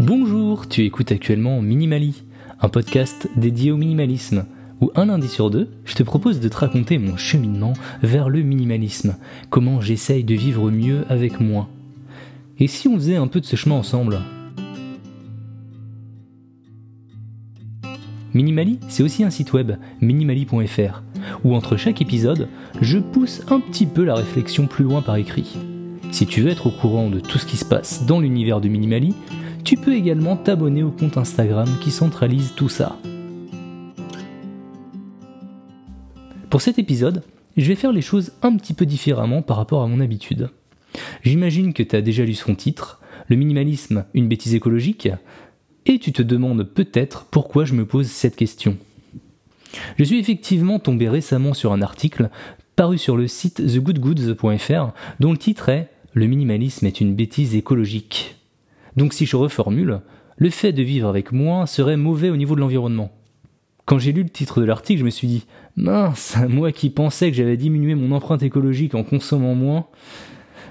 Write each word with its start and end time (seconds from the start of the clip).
Bonjour, 0.00 0.68
tu 0.68 0.84
écoutes 0.84 1.10
actuellement 1.10 1.60
Minimali, 1.60 2.22
un 2.60 2.68
podcast 2.68 3.28
dédié 3.34 3.72
au 3.72 3.76
minimalisme, 3.76 4.46
où 4.80 4.92
un 4.94 5.06
lundi 5.06 5.26
sur 5.26 5.50
deux, 5.50 5.70
je 5.84 5.96
te 5.96 6.04
propose 6.04 6.38
de 6.38 6.48
te 6.48 6.56
raconter 6.56 6.98
mon 6.98 7.16
cheminement 7.16 7.72
vers 8.00 8.28
le 8.28 8.42
minimalisme, 8.42 9.16
comment 9.50 9.80
j'essaye 9.80 10.22
de 10.22 10.36
vivre 10.36 10.70
mieux 10.70 11.04
avec 11.08 11.40
moins. 11.40 11.68
Et 12.60 12.68
si 12.68 12.86
on 12.86 12.94
faisait 12.94 13.16
un 13.16 13.26
peu 13.26 13.40
de 13.40 13.44
ce 13.44 13.56
chemin 13.56 13.74
ensemble? 13.74 14.20
Minimali, 18.34 18.78
c'est 18.88 19.02
aussi 19.02 19.24
un 19.24 19.30
site 19.30 19.52
web, 19.52 19.72
minimali.fr, 20.00 21.02
où 21.42 21.56
entre 21.56 21.76
chaque 21.76 22.00
épisode, 22.00 22.46
je 22.80 22.98
pousse 22.98 23.42
un 23.50 23.58
petit 23.58 23.86
peu 23.86 24.04
la 24.04 24.14
réflexion 24.14 24.68
plus 24.68 24.84
loin 24.84 25.02
par 25.02 25.16
écrit. 25.16 25.58
Si 26.12 26.24
tu 26.24 26.40
veux 26.40 26.50
être 26.50 26.68
au 26.68 26.70
courant 26.70 27.10
de 27.10 27.18
tout 27.18 27.38
ce 27.38 27.46
qui 27.46 27.56
se 27.56 27.64
passe 27.64 28.06
dans 28.06 28.20
l'univers 28.20 28.60
de 28.60 28.68
Minimali, 28.68 29.14
tu 29.68 29.76
peux 29.76 29.94
également 29.94 30.34
t'abonner 30.34 30.82
au 30.82 30.90
compte 30.90 31.18
Instagram 31.18 31.68
qui 31.82 31.90
centralise 31.90 32.54
tout 32.56 32.70
ça. 32.70 32.98
Pour 36.48 36.62
cet 36.62 36.78
épisode, 36.78 37.22
je 37.54 37.68
vais 37.68 37.74
faire 37.74 37.92
les 37.92 38.00
choses 38.00 38.32
un 38.40 38.56
petit 38.56 38.72
peu 38.72 38.86
différemment 38.86 39.42
par 39.42 39.58
rapport 39.58 39.82
à 39.82 39.86
mon 39.86 40.00
habitude. 40.00 40.48
J'imagine 41.22 41.74
que 41.74 41.82
tu 41.82 41.94
as 41.96 42.00
déjà 42.00 42.24
lu 42.24 42.32
son 42.32 42.54
titre, 42.54 43.02
Le 43.26 43.36
minimalisme, 43.36 44.06
une 44.14 44.26
bêtise 44.26 44.54
écologique, 44.54 45.10
et 45.84 45.98
tu 45.98 46.14
te 46.14 46.22
demandes 46.22 46.62
peut-être 46.62 47.26
pourquoi 47.30 47.66
je 47.66 47.74
me 47.74 47.84
pose 47.84 48.06
cette 48.06 48.36
question. 48.36 48.78
Je 49.98 50.04
suis 50.04 50.18
effectivement 50.18 50.78
tombé 50.78 51.10
récemment 51.10 51.52
sur 51.52 51.74
un 51.74 51.82
article 51.82 52.30
paru 52.74 52.96
sur 52.96 53.18
le 53.18 53.26
site 53.26 53.56
thegoodgoods.fr 53.56 54.94
dont 55.20 55.32
le 55.32 55.36
titre 55.36 55.68
est 55.68 55.90
Le 56.14 56.24
minimalisme 56.24 56.86
est 56.86 57.02
une 57.02 57.14
bêtise 57.14 57.54
écologique. 57.54 58.37
Donc 58.98 59.14
si 59.14 59.26
je 59.26 59.36
reformule, 59.36 60.00
le 60.38 60.50
fait 60.50 60.72
de 60.72 60.82
vivre 60.82 61.08
avec 61.08 61.30
moins 61.30 61.66
serait 61.66 61.96
mauvais 61.96 62.30
au 62.30 62.36
niveau 62.36 62.56
de 62.56 62.60
l'environnement. 62.60 63.12
Quand 63.84 64.00
j'ai 64.00 64.10
lu 64.10 64.24
le 64.24 64.28
titre 64.28 64.60
de 64.60 64.66
l'article, 64.66 64.98
je 64.98 65.04
me 65.04 65.10
suis 65.10 65.28
dit 65.28 65.46
Mince, 65.76 66.36
moi 66.48 66.72
qui 66.72 66.90
pensais 66.90 67.30
que 67.30 67.36
j'avais 67.36 67.56
diminué 67.56 67.94
mon 67.94 68.10
empreinte 68.10 68.42
écologique 68.42 68.96
en 68.96 69.04
consommant 69.04 69.54
moins. 69.54 69.86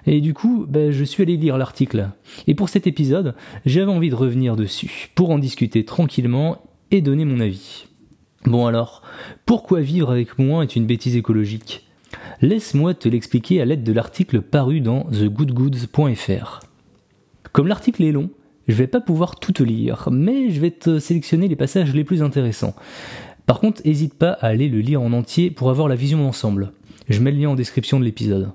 Et 0.05 0.20
du 0.20 0.33
coup, 0.33 0.66
ben, 0.67 0.92
je 0.92 1.05
suis 1.05 1.23
allé 1.23 1.38
lire 1.38 1.58
l'article. 1.58 2.09
Et 2.48 2.53
pour 2.53 2.67
cet 2.67 2.86
épisode, 2.86 3.33
j'avais 3.66 3.89
envie 3.89 4.09
de 4.09 4.16
revenir 4.16 4.58
dessus, 4.58 5.09
pour 5.16 5.30
en 5.30 5.39
discuter 5.39 5.86
tranquillement 5.86 6.61
et 6.92 7.00
donner 7.00 7.23
mon 7.23 7.39
avis. 7.39 7.88
Bon 8.44 8.66
alors, 8.66 9.03
pourquoi 9.45 9.80
vivre 9.80 10.11
avec 10.11 10.38
moins 10.38 10.64
est 10.64 10.75
une 10.75 10.86
bêtise 10.86 11.16
écologique? 11.16 11.88
Laisse-moi 12.42 12.94
te 12.94 13.08
l'expliquer 13.08 13.61
à 13.61 13.66
l'aide 13.66 13.83
de 13.83 13.94
l'article 13.94 14.42
paru 14.42 14.81
dans 14.81 15.03
thegoodgoods.fr. 15.05 16.67
Comme 17.52 17.67
l'article 17.67 18.03
est 18.03 18.12
long, 18.12 18.30
je 18.67 18.73
vais 18.73 18.88
pas 18.88 19.02
pouvoir 19.02 19.40
tout 19.40 19.53
te 19.53 19.64
lire, 19.64 20.09
mais 20.12 20.50
je 20.50 20.59
vais 20.59 20.72
te 20.72 21.00
sélectionner 21.00 21.48
les 21.48 21.56
passages 21.56 21.94
les 21.94 22.04
plus 22.04 22.22
intéressants. 22.22 22.76
Par 23.45 23.59
contre, 23.59 23.81
n'hésite 23.86 24.14
pas 24.14 24.31
à 24.31 24.48
aller 24.48 24.67
le 24.67 24.80
lire 24.80 25.02
en 25.02 25.14
entier 25.14 25.52
pour 25.52 25.70
avoir 25.70 25.88
la 25.88 25.95
vision 25.95 26.20
d'ensemble. 26.20 26.73
Je 27.08 27.22
mets 27.22 27.31
le 27.31 27.39
lien 27.39 27.50
en 27.50 27.56
description 27.56 28.00
de 28.00 28.06
l'épisode. 28.06 28.52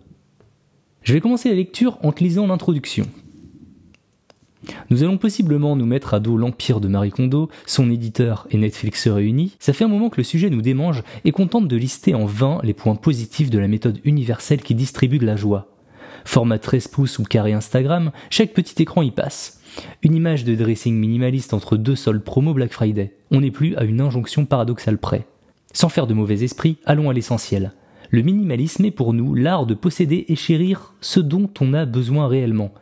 Je 1.02 1.14
vais 1.14 1.20
commencer 1.20 1.48
la 1.48 1.54
lecture 1.54 1.98
en 2.02 2.12
te 2.12 2.22
lisant 2.22 2.46
l'introduction. 2.46 3.06
Nous 4.90 5.02
allons 5.02 5.18
possiblement 5.18 5.74
nous 5.74 5.86
mettre 5.86 6.14
à 6.14 6.20
dos 6.20 6.36
l'empire 6.36 6.80
de 6.80 6.88
Marie 6.88 7.10
Kondo, 7.10 7.48
son 7.66 7.90
éditeur 7.90 8.46
et 8.50 8.58
Netflix 8.58 9.08
réunis. 9.08 9.56
Ça 9.58 9.72
fait 9.72 9.84
un 9.84 9.88
moment 9.88 10.10
que 10.10 10.18
le 10.18 10.24
sujet 10.24 10.50
nous 10.50 10.62
démange 10.62 11.02
et 11.24 11.32
qu'on 11.32 11.48
tente 11.48 11.66
de 11.66 11.77
lister 11.77 12.14
en 12.14 12.27
vain 12.27 12.60
les 12.62 12.74
points 12.74 12.94
positifs 12.94 13.50
de 13.50 13.58
la 13.58 13.68
méthode 13.68 13.98
universelle 14.04 14.62
qui 14.62 14.74
distribue 14.74 15.18
de 15.18 15.27
la 15.27 15.36
joie. 15.36 15.71
Format 16.24 16.58
13 16.58 16.88
pouces 16.88 17.18
ou 17.18 17.24
carré 17.24 17.52
Instagram, 17.52 18.12
chaque 18.30 18.52
petit 18.52 18.82
écran 18.82 19.02
y 19.02 19.10
passe. 19.10 19.60
Une 20.02 20.14
image 20.14 20.44
de 20.44 20.55
dressing 20.55 20.94
minimaliste 20.94 21.55
entre 21.55 21.77
deux 21.77 21.96
soldes 21.96 22.22
promo 22.22 22.55
Black 22.55 22.72
Friday. 22.72 23.14
On 23.30 23.40
n'est 23.40 23.50
plus 23.50 23.74
à 23.77 23.84
une 23.84 24.00
injonction 24.00 24.44
paradoxale 24.44 24.98
près. 24.98 25.27
Sans 25.72 25.88
faire 25.88 26.06
de 26.06 26.14
mauvais 26.14 26.42
esprit, 26.44 26.77
allons 26.84 27.08
à 27.11 27.12
l'essentiel. 27.12 27.72
Le 28.11 28.22
minimalisme 28.22 28.84
est 28.84 28.90
pour 28.90 29.14
nous 29.14 29.34
l'art 29.34 29.64
de 29.64 29.74
posséder 29.74 30.27
et 30.28 30.36
chérir 30.36 30.92
ce 31.00 31.20
dont 31.20 31.48
on 31.61 31.72
a 31.72 31.86
besoin 31.86 32.28
réellement. 32.28 32.72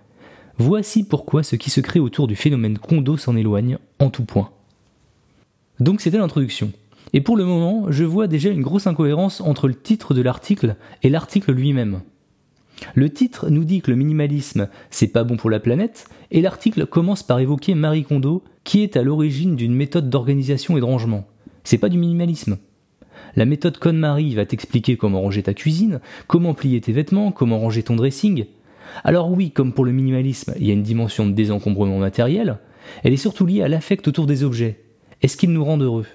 Voici 0.59 1.05
pourquoi 1.05 1.43
ce 1.43 1.57
qui 1.57 1.71
se 1.71 1.81
crée 1.81 2.01
autour 2.01 2.27
du 2.27 2.37
phénomène 2.37 2.79
condo 2.79 3.17
s'en 3.17 3.37
éloigne 3.37 3.79
en 4.01 4.11
tout 4.11 4.25
point. 4.25 4.51
Donc 5.79 6.01
c'était 6.01 6.19
l'introduction. 6.19 6.73
Et 7.13 7.21
pour 7.21 7.37
le 7.37 7.45
moment, 7.45 7.91
je 7.91 8.05
vois 8.05 8.27
déjà 8.27 8.51
une 8.51 8.63
grosse 8.63 8.87
incohérence 8.87 9.41
entre 9.41 9.69
le 9.69 9.75
titre 9.75 10.15
de 10.15 10.21
l'article 10.21 10.77
et 11.03 11.09
l'article 11.09 11.53
lui-même. 11.53 12.03
Le 12.95 13.11
titre 13.11 13.51
nous 13.51 13.65
dit 13.65 13.81
que 13.81 13.91
le 13.91 13.97
minimalisme, 13.97 14.69
c'est 14.91 15.09
pas 15.09 15.25
bon 15.25 15.37
pour 15.37 15.51
la 15.51 15.61
planète, 15.61 16.07
et 16.31 16.41
l'article 16.41 16.87
commence 16.87 17.23
par 17.23 17.41
évoquer 17.41 17.75
Marie 17.75 18.05
Kondo, 18.05 18.43
qui 18.65 18.83
est 18.83 18.97
à 18.97 19.03
l'origine 19.03 19.57
d'une 19.57 19.75
méthode 19.75 20.11
d'organisation 20.11 20.77
et 20.77 20.81
de 20.81 20.85
rangement. 20.85 21.27
C'est 21.65 21.79
pas 21.79 21.89
du 21.89 21.99
minimalisme. 21.99 22.59
La 23.37 23.45
méthode 23.45 23.79
KonMari 23.79 24.35
va 24.35 24.47
t'expliquer 24.47 24.97
comment 24.97 25.21
ranger 25.21 25.43
ta 25.43 25.55
cuisine, 25.55 26.01
comment 26.27 26.55
plier 26.55 26.81
tes 26.81 26.93
vêtements, 26.93 27.33
comment 27.33 27.59
ranger 27.59 27.83
ton 27.83 27.97
dressing. 27.97 28.47
Alors 29.05 29.31
oui, 29.31 29.51
comme 29.51 29.73
pour 29.73 29.85
le 29.85 29.93
minimalisme, 29.93 30.55
il 30.59 30.67
y 30.67 30.71
a 30.71 30.75
une 30.75 30.83
dimension 30.83 31.27
de 31.27 31.33
désencombrement 31.33 31.99
matériel, 31.99 32.59
elle 33.05 33.13
est 33.13 33.19
surtout 33.19 33.47
liée 33.47 33.63
à 33.63 33.69
l'affect 33.69 34.09
autour 34.09 34.27
des 34.27 34.43
objets. 34.43 34.81
Est-ce 35.23 35.37
qu'ils 35.37 35.53
nous 35.53 35.65
rendent 35.65 35.83
heureux? 35.83 36.07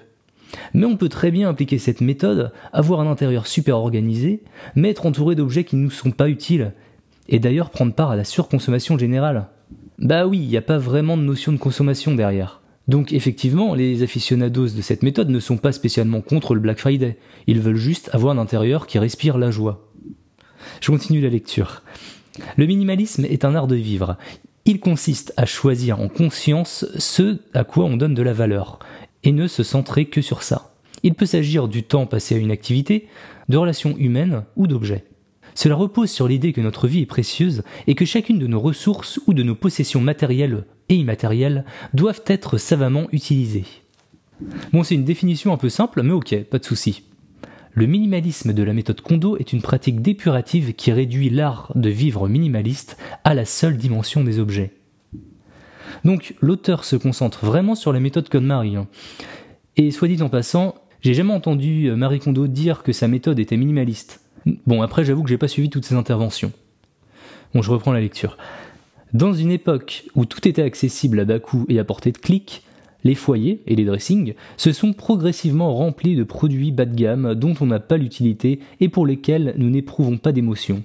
Mais 0.74 0.86
on 0.86 0.96
peut 0.96 1.08
très 1.08 1.30
bien 1.30 1.48
appliquer 1.48 1.78
cette 1.78 2.00
méthode, 2.00 2.52
avoir 2.72 3.00
un 3.00 3.10
intérieur 3.10 3.46
super 3.46 3.76
organisé, 3.76 4.42
mais 4.74 4.90
être 4.90 5.06
entouré 5.06 5.34
d'objets 5.34 5.64
qui 5.64 5.76
ne 5.76 5.82
nous 5.82 5.90
sont 5.90 6.10
pas 6.10 6.28
utiles, 6.28 6.72
et 7.28 7.38
d'ailleurs 7.38 7.70
prendre 7.70 7.94
part 7.94 8.10
à 8.10 8.16
la 8.16 8.24
surconsommation 8.24 8.98
générale. 8.98 9.48
Bah 9.98 10.26
oui, 10.26 10.38
il 10.38 10.48
n'y 10.48 10.56
a 10.56 10.62
pas 10.62 10.78
vraiment 10.78 11.16
de 11.16 11.22
notion 11.22 11.52
de 11.52 11.56
consommation 11.56 12.14
derrière. 12.14 12.60
Donc 12.88 13.12
effectivement, 13.12 13.74
les 13.74 14.02
aficionados 14.02 14.68
de 14.68 14.80
cette 14.80 15.02
méthode 15.02 15.30
ne 15.30 15.40
sont 15.40 15.56
pas 15.56 15.72
spécialement 15.72 16.20
contre 16.20 16.54
le 16.54 16.60
Black 16.60 16.78
Friday, 16.78 17.18
ils 17.46 17.60
veulent 17.60 17.74
juste 17.76 18.10
avoir 18.12 18.34
un 18.34 18.38
intérieur 18.38 18.86
qui 18.86 18.98
respire 18.98 19.38
la 19.38 19.50
joie. 19.50 19.90
Je 20.80 20.90
continue 20.90 21.20
la 21.20 21.28
lecture. 21.28 21.82
Le 22.56 22.66
minimalisme 22.66 23.24
est 23.24 23.44
un 23.44 23.54
art 23.54 23.66
de 23.66 23.76
vivre. 23.76 24.16
Il 24.66 24.80
consiste 24.80 25.32
à 25.36 25.46
choisir 25.46 26.00
en 26.00 26.08
conscience 26.08 26.86
ce 26.98 27.38
à 27.54 27.64
quoi 27.64 27.84
on 27.84 27.96
donne 27.96 28.14
de 28.14 28.22
la 28.22 28.32
valeur, 28.32 28.78
et 29.26 29.32
ne 29.32 29.48
se 29.48 29.62
centrer 29.62 30.06
que 30.06 30.22
sur 30.22 30.42
ça. 30.42 30.74
Il 31.02 31.14
peut 31.14 31.26
s'agir 31.26 31.68
du 31.68 31.82
temps 31.82 32.06
passé 32.06 32.36
à 32.36 32.38
une 32.38 32.50
activité, 32.50 33.08
de 33.48 33.56
relations 33.56 33.96
humaines 33.98 34.44
ou 34.56 34.66
d'objets. 34.66 35.04
Cela 35.54 35.74
repose 35.74 36.10
sur 36.10 36.28
l'idée 36.28 36.52
que 36.52 36.60
notre 36.60 36.86
vie 36.86 37.02
est 37.02 37.06
précieuse 37.06 37.62
et 37.86 37.94
que 37.94 38.04
chacune 38.04 38.38
de 38.38 38.46
nos 38.46 38.60
ressources 38.60 39.20
ou 39.26 39.34
de 39.34 39.42
nos 39.42 39.54
possessions 39.54 40.00
matérielles 40.00 40.64
et 40.88 40.94
immatérielles 40.94 41.64
doivent 41.94 42.22
être 42.26 42.58
savamment 42.58 43.08
utilisées. 43.12 43.64
Bon, 44.72 44.82
c'est 44.82 44.94
une 44.94 45.04
définition 45.04 45.52
un 45.52 45.56
peu 45.56 45.70
simple, 45.70 46.02
mais 46.02 46.12
ok, 46.12 46.44
pas 46.44 46.58
de 46.58 46.64
souci. 46.64 47.02
Le 47.72 47.86
minimalisme 47.86 48.52
de 48.52 48.62
la 48.62 48.72
méthode 48.72 49.00
Kondo 49.00 49.36
est 49.38 49.52
une 49.52 49.62
pratique 49.62 50.02
dépurative 50.02 50.74
qui 50.74 50.92
réduit 50.92 51.30
l'art 51.30 51.72
de 51.74 51.90
vivre 51.90 52.28
minimaliste 52.28 52.96
à 53.24 53.34
la 53.34 53.44
seule 53.44 53.76
dimension 53.76 54.24
des 54.24 54.38
objets. 54.38 54.72
Donc 56.04 56.34
l'auteur 56.40 56.84
se 56.84 56.96
concentre 56.96 57.44
vraiment 57.44 57.74
sur 57.74 57.92
la 57.92 58.00
méthode 58.00 58.28
KonMari. 58.28 58.76
Hein. 58.76 58.86
Et 59.76 59.90
soit 59.90 60.08
dit 60.08 60.22
en 60.22 60.28
passant, 60.28 60.74
j'ai 61.02 61.14
jamais 61.14 61.32
entendu 61.32 61.86
euh, 61.86 61.96
Marie 61.96 62.18
Kondo 62.18 62.46
dire 62.46 62.82
que 62.82 62.92
sa 62.92 63.08
méthode 63.08 63.38
était 63.38 63.56
minimaliste. 63.56 64.20
Bon, 64.66 64.82
après 64.82 65.04
j'avoue 65.04 65.22
que 65.22 65.28
j'ai 65.28 65.38
pas 65.38 65.48
suivi 65.48 65.70
toutes 65.70 65.84
ses 65.84 65.94
interventions. 65.94 66.52
Bon, 67.54 67.62
je 67.62 67.70
reprends 67.70 67.92
la 67.92 68.00
lecture. 68.00 68.36
Dans 69.12 69.32
une 69.32 69.50
époque 69.50 70.04
où 70.14 70.24
tout 70.24 70.46
était 70.48 70.62
accessible 70.62 71.20
à 71.20 71.24
bas 71.24 71.38
coût 71.38 71.64
et 71.68 71.78
à 71.78 71.84
portée 71.84 72.12
de 72.12 72.18
clic, 72.18 72.62
les 73.04 73.14
foyers 73.14 73.62
et 73.66 73.76
les 73.76 73.84
dressings 73.84 74.34
se 74.56 74.72
sont 74.72 74.92
progressivement 74.92 75.74
remplis 75.74 76.16
de 76.16 76.24
produits 76.24 76.72
bas 76.72 76.86
de 76.86 76.94
gamme 76.94 77.34
dont 77.34 77.54
on 77.60 77.66
n'a 77.66 77.78
pas 77.78 77.96
l'utilité 77.96 78.60
et 78.80 78.88
pour 78.88 79.06
lesquels 79.06 79.54
nous 79.58 79.70
n'éprouvons 79.70 80.18
pas 80.18 80.32
d'émotion 80.32 80.82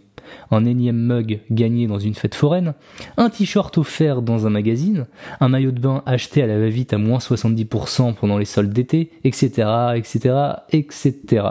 un 0.52 0.66
énième 0.66 0.98
mug 0.98 1.40
gagné 1.50 1.88
dans 1.88 2.00
une 2.00 2.16
fête 2.16 2.36
foraine, 2.36 2.74
un 3.18 3.30
t-shirt 3.30 3.78
offert 3.78 4.22
dans 4.22 4.48
un 4.48 4.50
magazine, 4.50 5.08
un 5.40 5.50
maillot 5.50 5.72
de 5.72 5.80
bain 5.80 6.04
acheté 6.06 6.42
à 6.42 6.48
la 6.48 6.60
va-vite 6.60 6.94
à 6.94 6.98
moins 6.98 7.20
70% 7.20 8.16
pendant 8.16 8.38
les 8.38 8.46
soldes 8.46 8.74
d'été, 8.74 9.12
etc., 9.24 9.68
etc., 9.96 10.36
etc. 10.72 11.46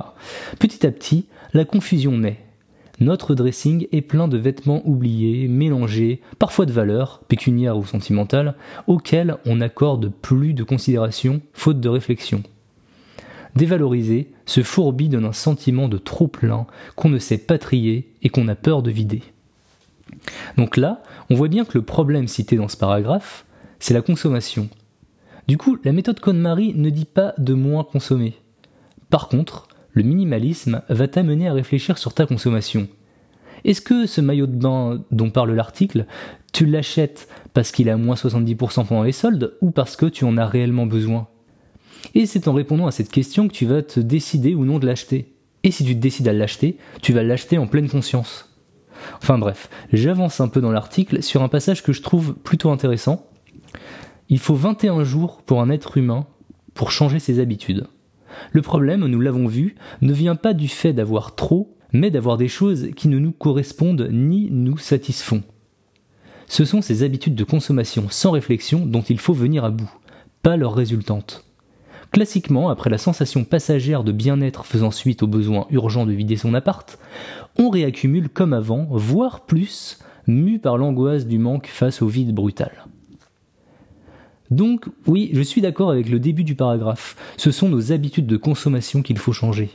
Petit 0.59 0.87
à 0.87 0.91
petit, 0.91 1.27
la 1.53 1.65
confusion 1.65 2.17
naît. 2.17 2.38
Notre 3.00 3.35
dressing 3.35 3.87
est 3.93 4.03
plein 4.03 4.29
de 4.29 4.37
vêtements 4.37 4.82
oubliés, 4.87 5.49
mélangés, 5.49 6.21
parfois 6.38 6.67
de 6.67 6.73
valeur, 6.73 7.23
pécuniaire 7.29 7.79
ou 7.79 7.87
sentimentale, 7.87 8.56
auxquels 8.87 9.37
on 9.47 9.56
n'accorde 9.56 10.12
plus 10.21 10.53
de 10.53 10.65
considération, 10.65 11.41
faute 11.55 11.81
de 11.81 11.88
réflexion. 11.88 12.43
Dévalorisé, 13.56 14.32
ce 14.47 14.62
fourbi 14.62 15.08
donne 15.08 15.25
un 15.25 15.32
sentiment 15.32 15.88
de 15.88 15.99
trop 15.99 16.29
plein 16.29 16.67
qu'on 16.97 17.08
ne 17.08 17.19
sait 17.19 17.38
pas 17.38 17.58
trier 17.58 18.12
et 18.23 18.29
qu'on 18.29 18.49
a 18.49 18.55
peur 18.55 18.82
de 18.82 18.91
vider. 18.91 19.23
Donc 20.56 20.76
là, 20.76 21.02
on 21.31 21.35
voit 21.35 21.49
bien 21.49 21.64
que 21.64 21.76
le 21.76 21.85
problème 21.85 22.29
cité 22.29 22.56
dans 22.56 22.69
ce 22.69 22.76
paragraphe, 22.76 23.44
c'est 23.79 23.94
la 23.94 24.02
consommation. 24.02 24.69
Du 25.49 25.56
coup, 25.56 25.79
la 25.85 25.93
méthode 25.93 26.20
KonMari 26.20 26.75
ne 26.75 26.91
dit 26.91 27.06
pas 27.06 27.35
de 27.38 27.55
moins 27.55 27.85
consommer. 27.85 28.35
Par 29.08 29.29
contre, 29.29 29.69
le 29.93 30.03
minimalisme 30.03 30.82
va 30.88 31.08
t'amener 31.08 31.49
à 31.49 31.53
réfléchir 31.53 31.99
sur 31.99 32.14
ta 32.14 32.26
consommation. 32.26 32.88
Est-ce 33.64 33.81
que 33.81 34.06
ce 34.06 34.20
maillot 34.20 34.46
de 34.46 34.56
bain 34.56 35.03
dont 35.11 35.31
parle 35.31 35.53
l'article, 35.53 36.06
tu 36.53 36.67
l'achètes 36.67 37.29
parce 37.53 37.73
qu'il 37.73 37.91
à 37.91 37.96
moins 37.96 38.14
70% 38.14 38.87
pendant 38.87 39.03
les 39.03 39.12
soldes 39.12 39.55
ou 39.61 39.70
parce 39.70 39.96
que 39.96 40.06
tu 40.06 40.25
en 40.25 40.37
as 40.37 40.46
réellement 40.46 40.87
besoin? 40.87 41.29
Et 42.14 42.26
c'est 42.26 42.49
en 42.49 42.52
répondant 42.52 42.87
à 42.87 42.91
cette 42.91 43.11
question 43.11 43.49
que 43.49 43.52
tu 43.52 43.67
vas 43.67 43.82
te 43.82 44.00
décider 44.00 44.55
ou 44.55 44.64
non 44.64 44.79
de 44.79 44.87
l'acheter. 44.87 45.35
Et 45.62 45.70
si 45.70 45.85
tu 45.85 45.94
te 45.94 46.00
décides 46.00 46.29
à 46.29 46.32
l'acheter, 46.32 46.79
tu 47.02 47.12
vas 47.12 47.23
l'acheter 47.23 47.58
en 47.58 47.67
pleine 47.67 47.88
conscience. 47.88 48.50
Enfin 49.23 49.38
bref, 49.38 49.69
j'avance 49.93 50.41
un 50.41 50.49
peu 50.49 50.61
dans 50.61 50.73
l'article 50.73 51.23
sur 51.23 51.43
un 51.43 51.49
passage 51.49 51.82
que 51.82 51.93
je 51.93 52.02
trouve 52.02 52.35
plutôt 52.35 52.70
intéressant. 52.70 53.26
Il 54.29 54.38
faut 54.38 54.55
21 54.55 55.05
jours 55.05 55.43
pour 55.43 55.61
un 55.61 55.70
être 55.70 55.97
humain 55.97 56.26
pour 56.75 56.91
changer 56.91 57.19
ses 57.19 57.41
habitudes. 57.41 57.87
Le 58.53 58.62
problème, 58.62 59.06
nous 59.06 59.20
l'avons 59.20 59.46
vu, 59.46 59.75
ne 60.03 60.12
vient 60.12 60.37
pas 60.37 60.55
du 60.55 60.69
fait 60.69 60.93
d'avoir 60.93 61.35
trop, 61.35 61.76
mais 61.93 62.11
d'avoir 62.11 62.37
des 62.37 62.49
choses 62.49 62.91
qui 62.96 63.08
ne 63.08 63.19
nous 63.19 63.32
correspondent 63.32 64.08
ni 64.12 64.49
nous 64.50 64.79
satisfont. 64.79 65.43
Ce 66.46 66.64
sont 66.64 66.82
ces 66.82 67.03
habitudes 67.03 67.35
de 67.35 67.44
consommation 67.44 68.06
sans 68.08 68.31
réflexion 68.31 68.87
dont 68.87 69.03
il 69.03 69.19
faut 69.19 69.35
venir 69.35 69.64
à 69.64 69.70
bout, 69.70 69.91
pas 70.43 70.56
leurs 70.56 70.75
résultantes. 70.75 71.44
Classiquement, 72.12 72.71
après 72.71 72.91
la 72.91 72.99
sensation 72.99 73.45
passagère 73.45 74.03
de 74.03 74.11
bien-être 74.11 74.65
faisant 74.65 74.91
suite 74.91 75.23
au 75.23 75.29
besoin 75.29 75.67
urgent 75.71 76.07
de 76.07 76.12
vider 76.12 76.37
son 76.37 76.55
appart, 76.55 76.99
on 77.57 77.71
réaccumule 77.71 78.29
comme 78.29 78.53
avant, 78.53 78.89
voire 78.91 79.47
plus, 79.47 79.99
mu 80.27 80.59
par 80.59 80.77
l'angoisse 80.77 81.27
du 81.27 81.39
manque 81.39 81.69
face 81.69 82.03
au 82.03 82.09
vide 82.09 82.35
brutal. 82.35 82.73
Donc 84.51 84.87
oui, 85.07 85.31
je 85.33 85.43
suis 85.43 85.61
d'accord 85.61 85.93
avec 85.93 86.09
le 86.09 86.19
début 86.19 86.43
du 86.43 86.57
paragraphe, 86.57 87.17
ce 87.37 87.53
sont 87.53 87.69
nos 87.69 87.93
habitudes 87.93 88.27
de 88.27 88.37
consommation 88.37 89.03
qu'il 89.03 89.19
faut 89.19 89.33
changer. 89.33 89.71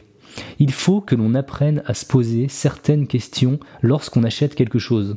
Il 0.60 0.74
faut 0.74 1.00
que 1.00 1.16
l'on 1.16 1.34
apprenne 1.34 1.81
à 1.86 1.94
se 1.94 2.06
poser 2.06 2.50
certaines 2.50 3.08
questions 3.08 3.60
lorsqu'on 3.81 4.26
achète 4.26 4.56
quelque 4.56 4.80
chose. 4.80 5.16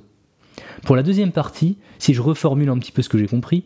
Pour 0.85 0.95
la 0.95 1.03
deuxième 1.03 1.33
partie, 1.33 1.79
si 1.99 2.15
je 2.15 2.23
reformule 2.23 2.69
un 2.69 2.79
petit 2.79 2.93
peu 2.93 3.03
ce 3.03 3.09
que 3.09 3.19
j'ai 3.19 3.27
compris, 3.27 3.65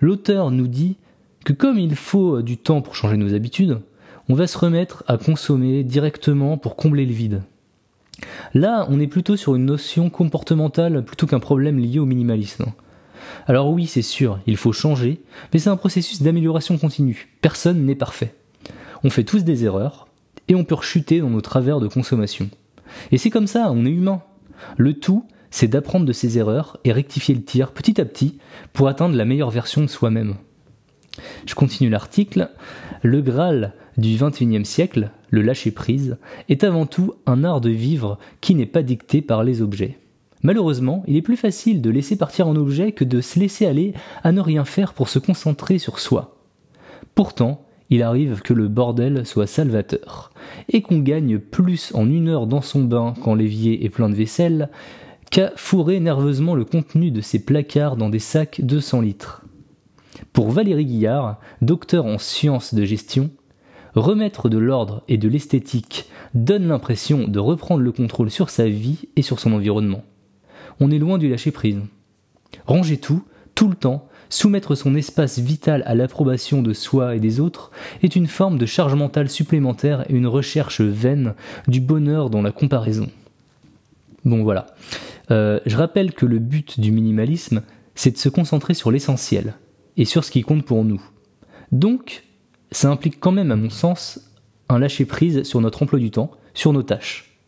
l'auteur 0.00 0.50
nous 0.50 0.68
dit 0.68 0.98
que 1.44 1.52
comme 1.52 1.78
il 1.78 1.94
faut 1.94 2.42
du 2.42 2.56
temps 2.56 2.82
pour 2.82 2.94
changer 2.94 3.16
nos 3.16 3.34
habitudes, 3.34 3.80
on 4.28 4.34
va 4.34 4.46
se 4.46 4.58
remettre 4.58 5.04
à 5.08 5.18
consommer 5.18 5.82
directement 5.82 6.56
pour 6.56 6.76
combler 6.76 7.06
le 7.06 7.12
vide. 7.12 7.42
Là, 8.54 8.86
on 8.90 9.00
est 9.00 9.06
plutôt 9.06 9.36
sur 9.36 9.54
une 9.54 9.64
notion 9.64 10.10
comportementale 10.10 11.04
plutôt 11.04 11.26
qu'un 11.26 11.40
problème 11.40 11.78
lié 11.78 11.98
au 11.98 12.06
minimalisme. 12.06 12.66
Alors 13.46 13.70
oui, 13.70 13.86
c'est 13.86 14.02
sûr, 14.02 14.40
il 14.46 14.56
faut 14.56 14.72
changer, 14.72 15.22
mais 15.52 15.58
c'est 15.58 15.70
un 15.70 15.76
processus 15.76 16.22
d'amélioration 16.22 16.78
continue. 16.78 17.28
Personne 17.40 17.84
n'est 17.84 17.94
parfait. 17.94 18.34
On 19.02 19.10
fait 19.10 19.24
tous 19.24 19.44
des 19.44 19.64
erreurs, 19.64 20.08
et 20.48 20.54
on 20.54 20.64
peut 20.64 20.74
rechuter 20.74 21.20
dans 21.20 21.30
nos 21.30 21.40
travers 21.40 21.80
de 21.80 21.88
consommation. 21.88 22.50
Et 23.12 23.18
c'est 23.18 23.30
comme 23.30 23.46
ça, 23.46 23.70
on 23.70 23.86
est 23.86 23.90
humain. 23.90 24.22
Le 24.76 24.94
tout, 24.94 25.24
c'est 25.50 25.68
d'apprendre 25.68 26.06
de 26.06 26.12
ses 26.12 26.38
erreurs 26.38 26.78
et 26.84 26.92
rectifier 26.92 27.34
le 27.34 27.42
tir 27.42 27.72
petit 27.72 28.00
à 28.00 28.04
petit 28.04 28.38
pour 28.72 28.88
atteindre 28.88 29.16
la 29.16 29.24
meilleure 29.24 29.50
version 29.50 29.82
de 29.82 29.86
soi-même. 29.86 30.34
Je 31.46 31.54
continue 31.54 31.90
l'article. 31.90 32.50
Le 33.02 33.20
Graal 33.22 33.74
du 33.96 34.16
XXIe 34.16 34.64
siècle, 34.64 35.10
le 35.30 35.42
lâcher-prise, 35.42 36.18
est 36.48 36.64
avant 36.64 36.86
tout 36.86 37.14
un 37.26 37.44
art 37.44 37.60
de 37.60 37.70
vivre 37.70 38.18
qui 38.40 38.54
n'est 38.54 38.66
pas 38.66 38.82
dicté 38.82 39.22
par 39.22 39.44
les 39.44 39.62
objets. 39.62 39.98
Malheureusement, 40.42 41.04
il 41.06 41.16
est 41.16 41.22
plus 41.22 41.36
facile 41.36 41.82
de 41.82 41.90
laisser 41.90 42.16
partir 42.16 42.48
un 42.48 42.56
objet 42.56 42.92
que 42.92 43.04
de 43.04 43.20
se 43.20 43.38
laisser 43.38 43.66
aller 43.66 43.92
à 44.24 44.32
ne 44.32 44.40
rien 44.40 44.64
faire 44.64 44.94
pour 44.94 45.08
se 45.08 45.18
concentrer 45.18 45.78
sur 45.78 45.98
soi. 45.98 46.38
Pourtant, 47.14 47.66
il 47.90 48.02
arrive 48.02 48.40
que 48.40 48.54
le 48.54 48.68
bordel 48.68 49.26
soit 49.26 49.46
salvateur, 49.46 50.32
et 50.68 50.80
qu'on 50.80 51.00
gagne 51.00 51.38
plus 51.38 51.92
en 51.94 52.08
une 52.08 52.28
heure 52.28 52.46
dans 52.46 52.62
son 52.62 52.84
bain 52.84 53.14
quand 53.22 53.34
l'évier 53.34 53.84
est 53.84 53.90
plein 53.90 54.08
de 54.08 54.14
vaisselle, 54.14 54.70
qu'à 55.30 55.52
fourrer 55.56 56.00
nerveusement 56.00 56.54
le 56.54 56.64
contenu 56.64 57.10
de 57.10 57.20
ses 57.20 57.44
placards 57.44 57.96
dans 57.96 58.08
des 58.08 58.18
sacs 58.18 58.60
de 58.62 58.80
100 58.80 59.00
litres. 59.02 59.44
Pour 60.32 60.50
Valérie 60.50 60.84
Guillard, 60.84 61.40
docteur 61.60 62.06
en 62.06 62.18
sciences 62.18 62.74
de 62.74 62.84
gestion, 62.84 63.30
remettre 63.94 64.48
de 64.48 64.58
l'ordre 64.58 65.02
et 65.08 65.18
de 65.18 65.28
l'esthétique 65.28 66.06
donne 66.34 66.68
l'impression 66.68 67.26
de 67.26 67.38
reprendre 67.40 67.82
le 67.82 67.92
contrôle 67.92 68.30
sur 68.30 68.50
sa 68.50 68.68
vie 68.68 69.08
et 69.16 69.22
sur 69.22 69.40
son 69.40 69.52
environnement. 69.52 70.04
On 70.78 70.90
est 70.90 70.98
loin 70.98 71.18
du 71.18 71.28
lâcher-prise. 71.28 71.80
Ranger 72.66 72.98
tout, 72.98 73.24
tout 73.54 73.68
le 73.68 73.74
temps, 73.74 74.08
soumettre 74.28 74.76
son 74.76 74.94
espace 74.94 75.40
vital 75.40 75.82
à 75.86 75.96
l'approbation 75.96 76.62
de 76.62 76.72
soi 76.72 77.16
et 77.16 77.20
des 77.20 77.40
autres 77.40 77.72
est 78.02 78.14
une 78.14 78.28
forme 78.28 78.58
de 78.58 78.66
charge 78.66 78.94
mentale 78.94 79.28
supplémentaire 79.28 80.08
et 80.08 80.14
une 80.14 80.28
recherche 80.28 80.80
vaine 80.80 81.34
du 81.66 81.80
bonheur 81.80 82.30
dans 82.30 82.42
la 82.42 82.52
comparaison. 82.52 83.08
Bon 84.24 84.44
voilà. 84.44 84.66
Euh, 85.32 85.58
je 85.66 85.76
rappelle 85.76 86.12
que 86.12 86.26
le 86.26 86.38
but 86.38 86.78
du 86.78 86.92
minimalisme, 86.92 87.62
c'est 87.94 88.12
de 88.12 88.18
se 88.18 88.28
concentrer 88.28 88.74
sur 88.74 88.90
l'essentiel, 88.90 89.54
et 90.00 90.06
sur 90.06 90.24
ce 90.24 90.30
qui 90.30 90.42
compte 90.42 90.64
pour 90.64 90.82
nous. 90.82 91.00
Donc, 91.72 92.24
ça 92.72 92.90
implique 92.90 93.20
quand 93.20 93.32
même, 93.32 93.52
à 93.52 93.56
mon 93.56 93.68
sens, 93.68 94.32
un 94.70 94.78
lâcher-prise 94.78 95.42
sur 95.42 95.60
notre 95.60 95.82
emploi 95.82 95.98
du 95.98 96.10
temps, 96.10 96.30
sur 96.54 96.72
nos 96.72 96.82
tâches. 96.82 97.38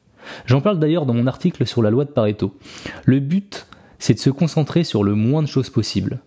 J'en 0.44 0.60
parle 0.60 0.78
d'ailleurs 0.78 1.06
dans 1.06 1.14
mon 1.14 1.26
article 1.26 1.66
sur 1.66 1.82
la 1.82 1.88
loi 1.90 2.04
de 2.04 2.10
Pareto. 2.10 2.54
Le 3.06 3.20
but, 3.20 3.66
c'est 3.99 4.14
de 4.14 4.19
se 4.19 4.28
concentrer 4.28 4.84
sur 4.84 5.02
le 5.02 5.14
moins 5.14 5.43
de 5.43 5.49
choses 5.49 5.70
possible. 5.70 6.20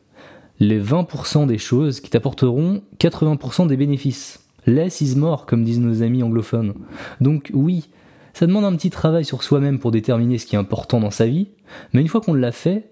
Les 0.60 0.82
20% 0.82 1.46
des 1.46 1.60
choses 1.60 2.00
qui 2.00 2.10
t'apporteront 2.10 2.82
80% 3.00 3.68
des 3.68 3.78
bénéfices. 3.78 4.48
Less 4.66 5.02
is 5.02 5.16
more, 5.16 5.46
comme 5.46 5.64
disent 5.64 5.80
nos 5.80 6.02
amis 6.02 6.24
anglophones. 6.24 6.74
Donc 7.22 7.52
oui, 7.54 7.90
ça 8.34 8.48
demande 8.48 8.66
un 8.66 8.76
petit 8.76 8.90
travail 8.90 9.26
sur 9.26 9.44
soi-même 9.44 9.78
pour 9.78 9.92
déterminer 9.92 10.40
ce 10.40 10.48
qui 10.48 10.56
est 10.56 10.60
important 10.60 11.00
dans 11.00 11.12
sa 11.12 11.28
vie, 11.28 11.50
mais 11.94 12.02
une 12.02 12.08
fois 12.08 12.22
qu'on 12.22 12.34
l'a 12.34 12.52
fait, 12.52 12.90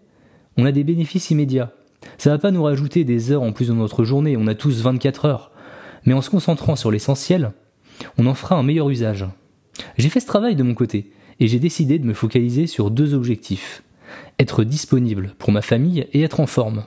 on 0.55 0.65
a 0.65 0.71
des 0.71 0.83
bénéfices 0.83 1.31
immédiats. 1.31 1.73
Ça 2.17 2.29
va 2.29 2.37
pas 2.37 2.51
nous 2.51 2.63
rajouter 2.63 3.03
des 3.03 3.31
heures 3.31 3.41
en 3.41 3.51
plus 3.51 3.67
de 3.67 3.73
notre 3.73 4.03
journée, 4.03 4.37
on 4.37 4.47
a 4.47 4.55
tous 4.55 4.81
24 4.81 5.25
heures. 5.25 5.51
Mais 6.05 6.13
en 6.13 6.21
se 6.21 6.29
concentrant 6.29 6.75
sur 6.75 6.91
l'essentiel, 6.91 7.51
on 8.17 8.25
en 8.25 8.33
fera 8.33 8.55
un 8.55 8.63
meilleur 8.63 8.89
usage. 8.89 9.25
J'ai 9.97 10.09
fait 10.09 10.19
ce 10.19 10.27
travail 10.27 10.55
de 10.55 10.63
mon 10.63 10.73
côté, 10.73 11.11
et 11.39 11.47
j'ai 11.47 11.59
décidé 11.59 11.99
de 11.99 12.05
me 12.05 12.13
focaliser 12.13 12.67
sur 12.67 12.91
deux 12.91 13.13
objectifs. 13.13 13.83
Être 14.39 14.63
disponible 14.63 15.33
pour 15.39 15.51
ma 15.51 15.61
famille 15.61 16.07
et 16.13 16.21
être 16.21 16.39
en 16.39 16.47
forme. 16.47 16.83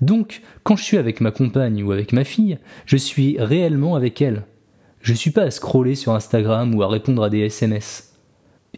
Donc, 0.00 0.42
quand 0.62 0.76
je 0.76 0.84
suis 0.84 0.98
avec 0.98 1.20
ma 1.20 1.30
compagne 1.30 1.82
ou 1.82 1.92
avec 1.92 2.12
ma 2.12 2.24
fille, 2.24 2.58
je 2.86 2.96
suis 2.96 3.36
réellement 3.38 3.96
avec 3.96 4.20
elle. 4.20 4.44
Je 5.00 5.14
suis 5.14 5.30
pas 5.30 5.42
à 5.42 5.50
scroller 5.50 5.94
sur 5.94 6.12
Instagram 6.12 6.74
ou 6.74 6.82
à 6.82 6.88
répondre 6.88 7.22
à 7.22 7.30
des 7.30 7.40
SMS. 7.40 8.14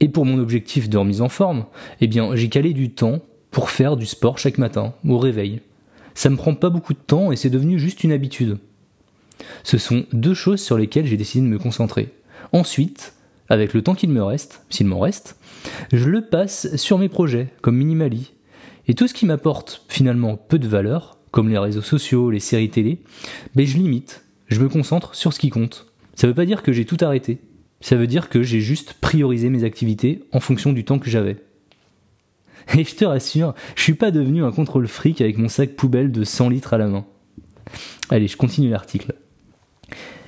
Et 0.00 0.08
pour 0.08 0.24
mon 0.24 0.38
objectif 0.38 0.88
de 0.88 0.98
remise 0.98 1.20
en 1.20 1.28
forme, 1.28 1.66
eh 2.00 2.06
bien, 2.06 2.34
j'ai 2.34 2.48
calé 2.48 2.72
du 2.72 2.90
temps 2.90 3.20
pour 3.52 3.70
faire 3.70 3.96
du 3.96 4.06
sport 4.06 4.38
chaque 4.38 4.58
matin, 4.58 4.94
au 5.06 5.18
réveil. 5.18 5.60
Ça 6.14 6.30
me 6.30 6.36
prend 6.36 6.54
pas 6.54 6.70
beaucoup 6.70 6.94
de 6.94 6.98
temps 6.98 7.30
et 7.30 7.36
c'est 7.36 7.50
devenu 7.50 7.78
juste 7.78 8.02
une 8.02 8.10
habitude. 8.10 8.58
Ce 9.62 9.78
sont 9.78 10.06
deux 10.12 10.34
choses 10.34 10.60
sur 10.60 10.76
lesquelles 10.76 11.06
j'ai 11.06 11.16
décidé 11.16 11.46
de 11.46 11.52
me 11.52 11.58
concentrer. 11.58 12.12
Ensuite, 12.52 13.14
avec 13.48 13.74
le 13.74 13.82
temps 13.82 13.94
qu'il 13.94 14.10
me 14.10 14.22
reste, 14.22 14.64
s'il 14.70 14.86
m'en 14.86 14.98
reste, 14.98 15.36
je 15.92 16.08
le 16.08 16.22
passe 16.22 16.74
sur 16.76 16.98
mes 16.98 17.08
projets, 17.08 17.48
comme 17.60 17.76
Minimali. 17.76 18.32
Et 18.88 18.94
tout 18.94 19.06
ce 19.06 19.14
qui 19.14 19.26
m'apporte 19.26 19.84
finalement 19.88 20.36
peu 20.36 20.58
de 20.58 20.66
valeur, 20.66 21.18
comme 21.30 21.48
les 21.48 21.58
réseaux 21.58 21.82
sociaux, 21.82 22.30
les 22.30 22.40
séries 22.40 22.70
télé, 22.70 23.02
ben 23.54 23.66
je 23.66 23.76
limite, 23.76 24.24
je 24.48 24.60
me 24.60 24.68
concentre 24.68 25.14
sur 25.14 25.32
ce 25.32 25.38
qui 25.38 25.50
compte. 25.50 25.92
Ça 26.14 26.26
veut 26.26 26.34
pas 26.34 26.46
dire 26.46 26.62
que 26.62 26.72
j'ai 26.72 26.84
tout 26.84 26.98
arrêté. 27.00 27.38
Ça 27.80 27.96
veut 27.96 28.06
dire 28.06 28.28
que 28.28 28.42
j'ai 28.42 28.60
juste 28.60 28.94
priorisé 28.94 29.50
mes 29.50 29.64
activités 29.64 30.24
en 30.32 30.40
fonction 30.40 30.72
du 30.72 30.84
temps 30.84 30.98
que 30.98 31.10
j'avais. 31.10 31.36
Et 32.78 32.84
je 32.84 32.94
te 32.94 33.04
rassure, 33.04 33.54
je 33.76 33.82
suis 33.82 33.94
pas 33.94 34.10
devenu 34.10 34.44
un 34.44 34.52
contrôle 34.52 34.88
fric 34.88 35.20
avec 35.20 35.38
mon 35.38 35.48
sac 35.48 35.76
poubelle 35.76 36.12
de 36.12 36.24
100 36.24 36.48
litres 36.50 36.74
à 36.74 36.78
la 36.78 36.88
main. 36.88 37.04
Allez, 38.10 38.28
je 38.28 38.36
continue 38.36 38.70
l'article. 38.70 39.14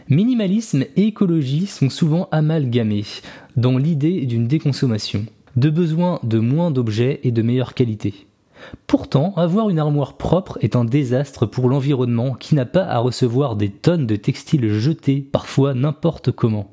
Minimalisme 0.08 0.84
et 0.96 1.06
écologie 1.06 1.66
sont 1.66 1.88
souvent 1.88 2.28
amalgamés 2.30 3.04
dans 3.56 3.78
l'idée 3.78 4.26
d'une 4.26 4.46
déconsommation, 4.46 5.24
de 5.56 5.70
besoin 5.70 6.20
de 6.22 6.38
moins 6.38 6.70
d'objets 6.70 7.20
et 7.22 7.30
de 7.30 7.42
meilleure 7.42 7.74
qualité. 7.74 8.26
Pourtant, 8.86 9.34
avoir 9.36 9.70
une 9.70 9.78
armoire 9.78 10.16
propre 10.16 10.58
est 10.60 10.76
un 10.76 10.84
désastre 10.84 11.46
pour 11.46 11.68
l'environnement 11.68 12.34
qui 12.34 12.54
n'a 12.54 12.66
pas 12.66 12.84
à 12.84 12.98
recevoir 12.98 13.56
des 13.56 13.70
tonnes 13.70 14.06
de 14.06 14.16
textiles 14.16 14.68
jetés, 14.72 15.20
parfois 15.20 15.74
n'importe 15.74 16.32
comment. 16.32 16.70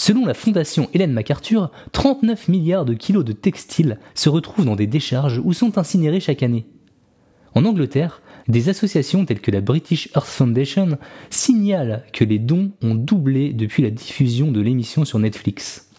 Selon 0.00 0.26
la 0.26 0.34
fondation 0.34 0.88
Hélène 0.94 1.12
MacArthur, 1.12 1.72
39 1.90 2.46
milliards 2.46 2.84
de 2.84 2.94
kilos 2.94 3.24
de 3.24 3.32
textiles 3.32 3.98
se 4.14 4.28
retrouvent 4.28 4.64
dans 4.64 4.76
des 4.76 4.86
décharges 4.86 5.40
ou 5.44 5.52
sont 5.52 5.76
incinérés 5.76 6.20
chaque 6.20 6.44
année. 6.44 6.66
En 7.56 7.64
Angleterre, 7.64 8.22
des 8.46 8.68
associations 8.68 9.24
telles 9.24 9.40
que 9.40 9.50
la 9.50 9.60
British 9.60 10.08
Earth 10.14 10.28
Foundation 10.28 10.98
signalent 11.30 12.04
que 12.12 12.22
les 12.22 12.38
dons 12.38 12.70
ont 12.80 12.94
doublé 12.94 13.52
depuis 13.52 13.82
la 13.82 13.90
diffusion 13.90 14.52
de 14.52 14.60
l'émission 14.60 15.04
sur 15.04 15.18
Netflix. 15.18 15.90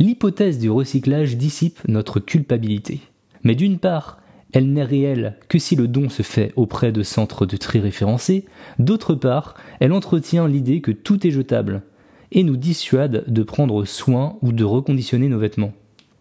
L'hypothèse 0.00 0.58
du 0.58 0.68
recyclage 0.68 1.36
dissipe 1.36 1.78
notre 1.86 2.18
culpabilité. 2.18 3.02
Mais 3.44 3.54
d'une 3.54 3.78
part, 3.78 4.20
elle 4.52 4.72
n'est 4.72 4.82
réelle 4.82 5.36
que 5.48 5.60
si 5.60 5.76
le 5.76 5.86
don 5.86 6.08
se 6.08 6.22
fait 6.22 6.52
auprès 6.56 6.90
de 6.90 7.04
centres 7.04 7.46
de 7.46 7.56
tri 7.56 7.78
référencés, 7.78 8.46
d'autre 8.80 9.14
part, 9.14 9.54
elle 9.78 9.92
entretient 9.92 10.48
l'idée 10.48 10.80
que 10.80 10.90
tout 10.90 11.24
est 11.24 11.30
jetable, 11.30 11.84
et 12.32 12.42
nous 12.42 12.56
dissuade 12.56 13.24
de 13.26 13.42
prendre 13.42 13.84
soin 13.84 14.36
ou 14.42 14.52
de 14.52 14.64
reconditionner 14.64 15.28
nos 15.28 15.38
vêtements. 15.38 15.72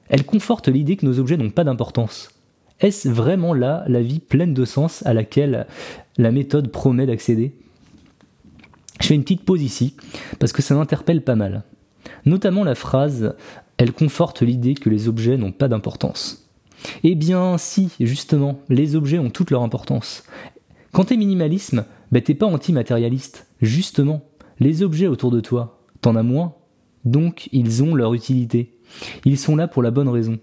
Elle 0.09 0.25
conforte 0.25 0.67
l'idée 0.67 0.95
que 0.95 1.05
nos 1.05 1.19
objets 1.19 1.37
n'ont 1.37 1.49
pas 1.49 1.63
d'importance. 1.63 2.29
Est-ce 2.79 3.09
vraiment 3.09 3.53
là 3.53 3.83
la 3.87 4.01
vie 4.01 4.19
pleine 4.19 4.53
de 4.53 4.65
sens 4.65 5.05
à 5.05 5.13
laquelle 5.13 5.67
la 6.17 6.31
méthode 6.31 6.71
promet 6.71 7.05
d'accéder? 7.05 7.53
Je 9.01 9.07
fais 9.07 9.15
une 9.15 9.23
petite 9.23 9.43
pause 9.43 9.61
ici, 9.61 9.95
parce 10.39 10.53
que 10.53 10.61
ça 10.61 10.75
m'interpelle 10.75 11.23
pas 11.23 11.35
mal. 11.35 11.63
Notamment 12.25 12.63
la 12.63 12.75
phrase 12.75 13.35
Elle 13.77 13.93
conforte 13.93 14.41
l'idée 14.41 14.73
que 14.73 14.89
les 14.89 15.07
objets 15.07 15.37
n'ont 15.37 15.51
pas 15.51 15.67
d'importance. 15.67 16.49
Eh 17.03 17.15
bien 17.15 17.57
si, 17.57 17.91
justement, 17.99 18.59
les 18.69 18.95
objets 18.95 19.19
ont 19.19 19.29
toute 19.29 19.51
leur 19.51 19.61
importance. 19.61 20.23
Quand 20.91 21.05
t'es 21.05 21.17
minimalisme, 21.17 21.85
ben 22.11 22.21
t'es 22.21 22.33
pas 22.33 22.45
anti-matérialiste. 22.45 23.47
Justement, 23.61 24.23
les 24.59 24.81
objets 24.83 25.07
autour 25.07 25.31
de 25.31 25.39
toi, 25.39 25.76
t'en 26.01 26.15
as 26.15 26.23
moins, 26.23 26.55
donc 27.05 27.49
ils 27.51 27.83
ont 27.83 27.95
leur 27.95 28.13
utilité. 28.13 28.77
Ils 29.25 29.37
sont 29.37 29.55
là 29.55 29.67
pour 29.67 29.83
la 29.83 29.91
bonne 29.91 30.09
raison. 30.09 30.39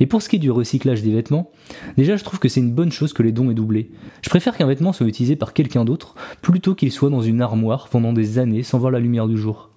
Et 0.00 0.06
pour 0.06 0.22
ce 0.22 0.28
qui 0.28 0.36
est 0.36 0.40
du 0.40 0.50
recyclage 0.50 1.02
des 1.02 1.12
vêtements, 1.12 1.50
déjà 1.96 2.16
je 2.16 2.24
trouve 2.24 2.38
que 2.38 2.48
c'est 2.48 2.60
une 2.60 2.72
bonne 2.72 2.92
chose 2.92 3.12
que 3.12 3.22
les 3.22 3.32
dons 3.32 3.50
aient 3.50 3.54
doublé. 3.54 3.90
Je 4.22 4.30
préfère 4.30 4.56
qu'un 4.56 4.66
vêtement 4.66 4.92
soit 4.92 5.06
utilisé 5.06 5.36
par 5.36 5.52
quelqu'un 5.52 5.84
d'autre 5.84 6.14
plutôt 6.42 6.74
qu'il 6.74 6.92
soit 6.92 7.10
dans 7.10 7.20
une 7.20 7.42
armoire 7.42 7.88
pendant 7.88 8.12
des 8.12 8.38
années 8.38 8.62
sans 8.62 8.78
voir 8.78 8.92
la 8.92 9.00
lumière 9.00 9.28
du 9.28 9.36
jour. 9.36 9.70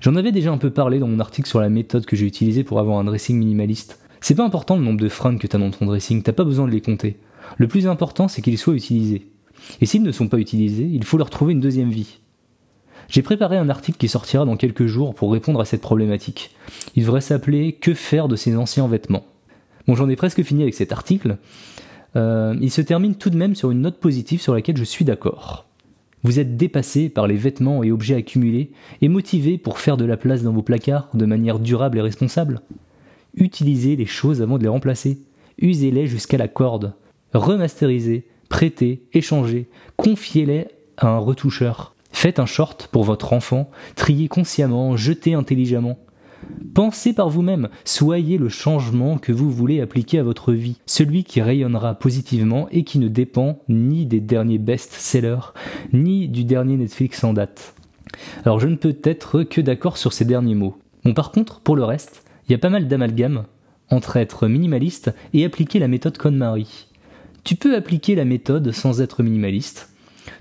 J'en 0.00 0.16
avais 0.16 0.32
déjà 0.32 0.50
un 0.50 0.58
peu 0.58 0.70
parlé 0.70 0.98
dans 0.98 1.08
mon 1.08 1.20
article 1.20 1.48
sur 1.48 1.60
la 1.60 1.68
méthode 1.68 2.06
que 2.06 2.16
j'ai 2.16 2.26
utilisée 2.26 2.64
pour 2.64 2.80
avoir 2.80 2.98
un 2.98 3.04
dressing 3.04 3.38
minimaliste. 3.38 3.98
C'est 4.20 4.34
pas 4.34 4.44
important 4.44 4.76
le 4.76 4.84
nombre 4.84 5.00
de 5.00 5.08
fringues 5.08 5.38
que 5.38 5.46
t'as 5.46 5.58
dans 5.58 5.70
ton 5.70 5.86
dressing, 5.86 6.22
t'as 6.22 6.32
pas 6.32 6.44
besoin 6.44 6.66
de 6.66 6.72
les 6.72 6.80
compter. 6.80 7.18
Le 7.56 7.68
plus 7.68 7.86
important 7.86 8.28
c'est 8.28 8.42
qu'ils 8.42 8.58
soient 8.58 8.74
utilisés. 8.74 9.26
Et 9.80 9.86
s'ils 9.86 10.02
ne 10.02 10.12
sont 10.12 10.28
pas 10.28 10.38
utilisés, 10.38 10.88
il 10.90 11.04
faut 11.04 11.18
leur 11.18 11.30
trouver 11.30 11.52
une 11.52 11.60
deuxième 11.60 11.90
vie. 11.90 12.20
J'ai 13.10 13.22
préparé 13.22 13.56
un 13.56 13.68
article 13.68 13.98
qui 13.98 14.06
sortira 14.06 14.44
dans 14.44 14.56
quelques 14.56 14.86
jours 14.86 15.16
pour 15.16 15.32
répondre 15.32 15.60
à 15.60 15.64
cette 15.64 15.80
problématique. 15.80 16.52
Il 16.94 17.02
devrait 17.02 17.20
s'appeler 17.20 17.72
Que 17.72 17.92
faire 17.92 18.28
de 18.28 18.36
ces 18.36 18.56
anciens 18.56 18.86
vêtements? 18.86 19.26
Bon, 19.88 19.96
j'en 19.96 20.08
ai 20.08 20.14
presque 20.14 20.44
fini 20.44 20.62
avec 20.62 20.74
cet 20.74 20.92
article. 20.92 21.36
Euh, 22.14 22.54
il 22.60 22.70
se 22.70 22.80
termine 22.80 23.16
tout 23.16 23.30
de 23.30 23.36
même 23.36 23.56
sur 23.56 23.72
une 23.72 23.80
note 23.80 23.98
positive 23.98 24.40
sur 24.40 24.54
laquelle 24.54 24.76
je 24.76 24.84
suis 24.84 25.04
d'accord. 25.04 25.66
Vous 26.22 26.38
êtes 26.38 26.56
dépassé 26.56 27.08
par 27.08 27.26
les 27.26 27.34
vêtements 27.34 27.82
et 27.82 27.90
objets 27.90 28.14
accumulés 28.14 28.70
et 29.02 29.08
motivé 29.08 29.58
pour 29.58 29.80
faire 29.80 29.96
de 29.96 30.04
la 30.04 30.16
place 30.16 30.44
dans 30.44 30.52
vos 30.52 30.62
placards 30.62 31.08
de 31.12 31.26
manière 31.26 31.58
durable 31.58 31.98
et 31.98 32.02
responsable. 32.02 32.60
Utilisez 33.34 33.96
les 33.96 34.06
choses 34.06 34.40
avant 34.40 34.56
de 34.56 34.62
les 34.62 34.68
remplacer. 34.68 35.18
Usez-les 35.58 36.06
jusqu'à 36.06 36.38
la 36.38 36.48
corde. 36.48 36.94
Remasterisez, 37.34 38.28
prêtez, 38.48 39.02
échangez, 39.12 39.68
confiez-les 39.96 40.68
à 40.96 41.08
un 41.08 41.18
retoucheur. 41.18 41.94
Faites 42.12 42.38
un 42.38 42.46
short 42.46 42.88
pour 42.90 43.04
votre 43.04 43.32
enfant, 43.32 43.70
triez 43.96 44.28
consciemment, 44.28 44.96
jetez 44.96 45.34
intelligemment. 45.34 45.98
Pensez 46.74 47.12
par 47.12 47.28
vous-même, 47.28 47.68
soyez 47.84 48.38
le 48.38 48.48
changement 48.48 49.18
que 49.18 49.32
vous 49.32 49.50
voulez 49.50 49.80
appliquer 49.80 50.18
à 50.18 50.22
votre 50.22 50.52
vie, 50.52 50.78
celui 50.86 51.24
qui 51.24 51.42
rayonnera 51.42 51.94
positivement 51.94 52.68
et 52.70 52.84
qui 52.84 52.98
ne 52.98 53.08
dépend 53.08 53.58
ni 53.68 54.06
des 54.06 54.20
derniers 54.20 54.58
best-sellers, 54.58 55.52
ni 55.92 56.28
du 56.28 56.44
dernier 56.44 56.76
Netflix 56.76 57.24
en 57.24 57.32
date. 57.32 57.74
Alors 58.44 58.60
je 58.60 58.68
ne 58.68 58.76
peux 58.76 58.96
être 59.04 59.42
que 59.42 59.60
d'accord 59.60 59.96
sur 59.96 60.12
ces 60.12 60.24
derniers 60.24 60.54
mots. 60.54 60.78
Bon 61.04 61.14
par 61.14 61.30
contre, 61.32 61.60
pour 61.60 61.76
le 61.76 61.84
reste, 61.84 62.24
il 62.48 62.52
y 62.52 62.54
a 62.54 62.58
pas 62.58 62.70
mal 62.70 62.88
d'amalgames 62.88 63.44
entre 63.90 64.16
être 64.16 64.46
minimaliste 64.46 65.14
et 65.34 65.44
appliquer 65.44 65.78
la 65.78 65.88
méthode 65.88 66.16
KonMari. 66.16 66.86
Tu 67.44 67.56
peux 67.56 67.74
appliquer 67.74 68.14
la 68.14 68.24
méthode 68.24 68.72
sans 68.72 69.00
être 69.00 69.22
minimaliste, 69.22 69.92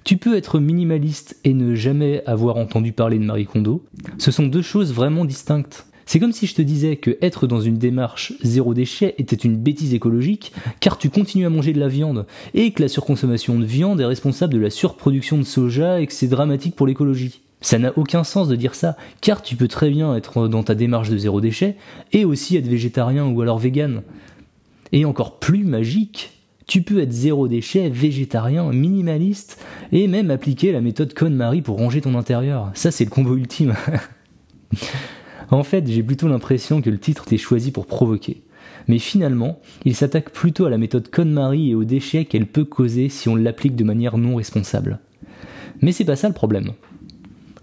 tu 0.03 0.17
peux 0.17 0.36
être 0.36 0.59
minimaliste 0.59 1.38
et 1.43 1.53
ne 1.53 1.75
jamais 1.75 2.24
avoir 2.25 2.57
entendu 2.57 2.91
parler 2.91 3.19
de 3.19 3.24
Marie 3.24 3.45
Kondo. 3.45 3.83
Ce 4.17 4.31
sont 4.31 4.48
deux 4.48 4.62
choses 4.62 4.93
vraiment 4.93 5.25
distinctes. 5.25 5.86
C'est 6.05 6.19
comme 6.19 6.31
si 6.31 6.48
je 6.48 6.55
te 6.55 6.63
disais 6.63 6.95
que 6.95 7.19
être 7.21 7.45
dans 7.45 7.62
une 7.62 7.77
démarche 7.77 8.33
zéro 8.41 8.74
déchet 8.74 9.13
était 9.19 9.36
une 9.36 9.57
bêtise 9.57 9.93
écologique, 9.93 10.53
car 10.79 10.98
tu 10.98 11.12
continues 11.12 11.45
à 11.45 11.51
manger 11.51 11.71
de 11.71 11.79
la 11.79 11.88
viande, 11.88 12.25
et 12.55 12.71
que 12.71 12.81
la 12.81 12.88
surconsommation 12.88 13.59
de 13.59 13.65
viande 13.65 14.01
est 14.01 14.05
responsable 14.05 14.53
de 14.55 14.59
la 14.59 14.71
surproduction 14.71 15.38
de 15.38 15.43
soja 15.43 16.01
et 16.01 16.07
que 16.07 16.13
c'est 16.13 16.27
dramatique 16.27 16.75
pour 16.75 16.88
l'écologie. 16.88 17.41
Ça 17.62 17.77
n'a 17.77 17.95
aucun 17.95 18.24
sens 18.24 18.48
de 18.48 18.55
dire 18.55 18.74
ça, 18.74 18.98
car 19.21 19.43
tu 19.43 19.55
peux 19.55 19.67
très 19.67 19.91
bien 19.91 20.15
être 20.15 20.48
dans 20.48 20.63
ta 20.63 20.74
démarche 20.74 21.09
de 21.09 21.17
zéro 21.19 21.41
déchet, 21.41 21.75
et 22.12 22.25
aussi 22.25 22.57
être 22.57 22.67
végétarien 22.67 23.27
ou 23.27 23.39
alors 23.41 23.59
vegan. 23.59 24.01
Et 24.91 25.05
encore 25.05 25.38
plus 25.38 25.63
magique, 25.63 26.38
tu 26.69 26.83
peux 26.83 26.99
être 26.99 27.11
zéro 27.11 27.47
déchet, 27.47 27.89
végétarien, 27.89 28.71
minimaliste, 28.71 29.59
et 29.91 30.07
même 30.07 30.29
appliquer 30.29 30.71
la 30.71 30.81
méthode 30.81 31.15
KonMari 31.15 31.63
pour 31.63 31.77
ranger 31.77 31.99
ton 31.99 32.13
intérieur. 32.13 32.69
Ça, 32.75 32.91
c'est 32.91 33.05
le 33.05 33.09
combo 33.09 33.35
ultime. 33.35 33.73
en 35.49 35.63
fait, 35.63 35.88
j'ai 35.88 36.03
plutôt 36.03 36.27
l'impression 36.27 36.83
que 36.83 36.91
le 36.91 36.99
titre 36.99 37.25
t'est 37.25 37.38
choisi 37.38 37.71
pour 37.71 37.88
provoquer. 37.88 38.43
Mais 38.88 38.99
finalement, 38.99 39.59
il 39.83 39.95
s'attaque 39.95 40.29
plutôt 40.29 40.65
à 40.65 40.69
la 40.69 40.77
méthode 40.77 41.09
KonMari 41.09 41.71
et 41.71 41.75
aux 41.75 41.85
déchets 41.85 42.25
qu'elle 42.25 42.45
peut 42.45 42.65
causer 42.65 43.09
si 43.09 43.29
on 43.29 43.35
l'applique 43.35 43.75
de 43.75 43.83
manière 43.83 44.19
non 44.19 44.35
responsable. 44.35 44.99
Mais 45.81 45.91
c'est 45.91 46.05
pas 46.05 46.15
ça 46.15 46.27
le 46.27 46.35
problème. 46.35 46.73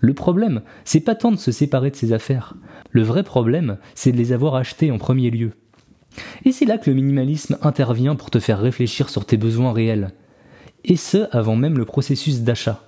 Le 0.01 0.15
problème, 0.15 0.63
c'est 0.85 1.01
pas 1.01 1.15
tant 1.15 1.31
de 1.31 1.37
se 1.37 1.53
séparer 1.53 1.93
de 1.93 1.97
ses 1.97 2.13
affaires. 2.13 2.57
Le 2.91 3.03
vrai 3.03 3.23
problème, 3.23 3.79
c'est 3.95 4.11
de 4.11 4.17
les 4.17 4.33
avoir 4.33 4.57
achetées 4.57 4.91
en 4.91 4.99
premier 4.99 5.31
lieu. 5.31 5.53
Et 6.45 6.53
c'est 6.53 6.65
là 6.65 6.79
que 6.79 6.91
le 6.91 6.97
minimalisme 6.97 7.59
intervient 7.63 8.17
pour 8.17 8.31
te 8.31 8.39
faire 8.39 8.61
réfléchir 8.61 9.11
sur 9.11 9.25
tes 9.25 9.37
besoins 9.37 9.73
réels. 9.73 10.13
Et 10.85 10.97
ce, 10.97 11.27
avant 11.37 11.57
même 11.57 11.79
le 11.79 11.85
processus 11.85 12.43
d'achat. 12.43 12.83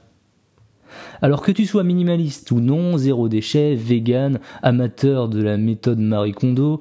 Alors 1.20 1.42
que 1.42 1.52
tu 1.52 1.66
sois 1.66 1.84
minimaliste 1.84 2.50
ou 2.50 2.60
non, 2.60 2.96
zéro 2.96 3.28
déchet, 3.28 3.74
vegan, 3.74 4.40
amateur 4.62 5.28
de 5.28 5.42
la 5.42 5.56
méthode 5.56 5.98
Marie 5.98 6.32
Kondo, 6.32 6.80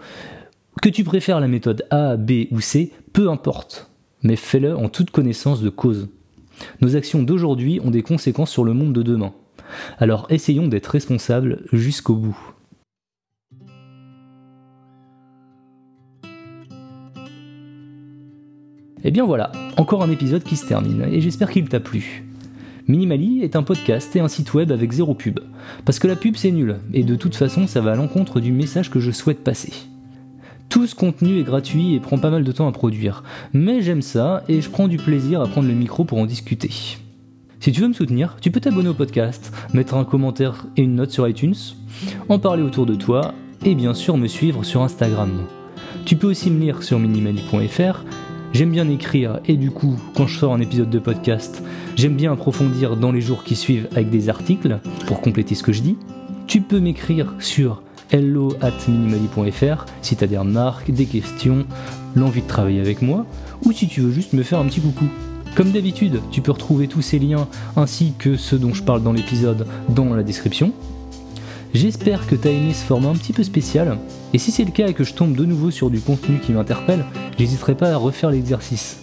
que 0.81 0.89
tu 0.89 1.03
préfères 1.03 1.39
la 1.39 1.47
méthode 1.47 1.85
A, 1.89 2.17
B 2.17 2.45
ou 2.51 2.61
C, 2.61 2.91
peu 3.13 3.29
importe. 3.29 3.89
Mais 4.23 4.35
fais-le 4.35 4.75
en 4.75 4.89
toute 4.89 5.11
connaissance 5.11 5.61
de 5.61 5.69
cause. 5.69 6.09
Nos 6.81 6.95
actions 6.95 7.23
d'aujourd'hui 7.23 7.79
ont 7.83 7.91
des 7.91 8.03
conséquences 8.03 8.51
sur 8.51 8.63
le 8.63 8.73
monde 8.73 8.93
de 8.93 9.03
demain. 9.03 9.33
Alors 9.99 10.27
essayons 10.29 10.67
d'être 10.67 10.87
responsables 10.87 11.63
jusqu'au 11.71 12.15
bout. 12.15 12.37
Et 19.03 19.09
eh 19.09 19.11
bien 19.11 19.25
voilà, 19.25 19.51
encore 19.77 20.01
un 20.01 20.09
épisode 20.09 20.43
qui 20.43 20.55
se 20.55 20.65
termine, 20.65 21.05
et 21.11 21.21
j'espère 21.21 21.51
qu'il 21.51 21.69
t'a 21.69 21.79
plu. 21.79 22.25
Minimali 22.87 23.43
est 23.43 23.55
un 23.55 23.61
podcast 23.61 24.15
et 24.15 24.21
un 24.21 24.27
site 24.27 24.53
web 24.55 24.71
avec 24.71 24.91
zéro 24.91 25.13
pub. 25.13 25.39
Parce 25.85 25.99
que 25.99 26.07
la 26.07 26.15
pub 26.15 26.35
c'est 26.35 26.51
nul, 26.51 26.77
et 26.93 27.03
de 27.03 27.15
toute 27.15 27.35
façon 27.35 27.67
ça 27.67 27.79
va 27.79 27.91
à 27.91 27.95
l'encontre 27.95 28.39
du 28.39 28.51
message 28.51 28.89
que 28.89 28.99
je 28.99 29.11
souhaite 29.11 29.43
passer. 29.43 29.71
Tout 30.69 30.87
ce 30.87 30.95
contenu 30.95 31.39
est 31.39 31.43
gratuit 31.43 31.93
et 31.93 31.99
prend 31.99 32.17
pas 32.17 32.31
mal 32.31 32.43
de 32.43 32.51
temps 32.51 32.67
à 32.67 32.71
produire, 32.71 33.23
mais 33.53 33.81
j'aime 33.81 34.01
ça 34.01 34.43
et 34.49 34.61
je 34.61 34.69
prends 34.69 34.87
du 34.87 34.97
plaisir 34.97 35.41
à 35.41 35.47
prendre 35.47 35.67
le 35.67 35.75
micro 35.75 36.03
pour 36.03 36.17
en 36.17 36.25
discuter. 36.25 36.71
Si 37.59 37.71
tu 37.71 37.81
veux 37.81 37.87
me 37.87 37.93
soutenir, 37.93 38.37
tu 38.41 38.49
peux 38.51 38.59
t'abonner 38.59 38.89
au 38.89 38.93
podcast, 38.93 39.53
mettre 39.73 39.95
un 39.95 40.05
commentaire 40.05 40.65
et 40.75 40.81
une 40.81 40.95
note 40.95 41.11
sur 41.11 41.27
iTunes, 41.27 41.55
en 42.29 42.39
parler 42.39 42.63
autour 42.63 42.85
de 42.85 42.95
toi 42.95 43.33
et 43.63 43.75
bien 43.75 43.93
sûr 43.93 44.17
me 44.17 44.27
suivre 44.27 44.63
sur 44.63 44.81
Instagram. 44.81 45.43
Tu 46.05 46.15
peux 46.15 46.27
aussi 46.27 46.49
me 46.49 46.59
lire 46.59 46.83
sur 46.83 46.99
minimali.fr 46.99 48.03
J'aime 48.53 48.71
bien 48.71 48.89
écrire 48.89 49.39
et 49.45 49.57
du 49.57 49.71
coup, 49.71 49.97
quand 50.15 50.25
je 50.25 50.39
sors 50.39 50.53
un 50.53 50.61
épisode 50.61 50.89
de 50.89 50.99
podcast, 50.99 51.61
j'aime 51.95 52.15
bien 52.15 52.31
approfondir 52.31 52.95
dans 52.95 53.11
les 53.11 53.21
jours 53.21 53.43
qui 53.43 53.55
suivent 53.55 53.87
avec 53.91 54.09
des 54.09 54.29
articles 54.29 54.79
pour 55.05 55.21
compléter 55.21 55.53
ce 55.53 55.63
que 55.63 55.73
je 55.73 55.81
dis. 55.81 55.97
Tu 56.47 56.61
peux 56.61 56.79
m'écrire 56.79 57.33
sur 57.39 57.83
hello 58.09 58.53
at 58.61 58.71
minimali.fr 58.87 59.85
si 60.01 60.15
tu 60.15 60.27
des 60.27 60.37
remarques, 60.37 60.91
des 60.91 61.05
questions, 61.05 61.65
l'envie 62.15 62.41
de 62.41 62.47
travailler 62.47 62.79
avec 62.79 63.01
moi 63.01 63.25
ou 63.65 63.71
si 63.73 63.87
tu 63.87 64.01
veux 64.01 64.11
juste 64.11 64.33
me 64.33 64.43
faire 64.43 64.59
un 64.59 64.65
petit 64.65 64.81
coucou. 64.81 65.05
Comme 65.55 65.71
d'habitude, 65.71 66.21
tu 66.31 66.41
peux 66.41 66.51
retrouver 66.51 66.87
tous 66.87 67.01
ces 67.01 67.19
liens 67.19 67.47
ainsi 67.75 68.13
que 68.17 68.37
ceux 68.37 68.59
dont 68.59 68.73
je 68.73 68.83
parle 68.83 69.03
dans 69.03 69.13
l'épisode 69.13 69.67
dans 69.89 70.13
la 70.13 70.23
description. 70.23 70.71
J'espère 71.73 72.25
que 72.25 72.35
tu 72.35 72.47
as 72.47 72.51
aimé 72.51 72.73
ce 72.73 72.83
format 72.83 73.09
un 73.09 73.15
petit 73.15 73.33
peu 73.33 73.43
spécial, 73.43 73.97
et 74.33 74.37
si 74.37 74.51
c'est 74.51 74.63
le 74.63 74.71
cas 74.71 74.87
et 74.87 74.93
que 74.93 75.03
je 75.03 75.13
tombe 75.13 75.35
de 75.35 75.45
nouveau 75.45 75.69
sur 75.69 75.89
du 75.89 75.99
contenu 75.99 76.39
qui 76.39 76.53
m'interpelle, 76.53 77.05
j'hésiterai 77.37 77.75
pas 77.75 77.91
à 77.91 77.97
refaire 77.97 78.31
l'exercice. 78.31 79.01